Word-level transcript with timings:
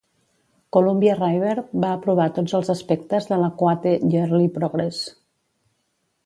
Columbia 0.77 1.17
River 1.17 1.51
va 1.83 1.91
aprovar 1.97 2.25
tots 2.37 2.55
els 2.61 2.71
aspectes 2.75 3.29
de 3.33 3.39
l'Adequate 3.43 3.93
Yearly 4.15 4.49
Progress. 4.57 5.05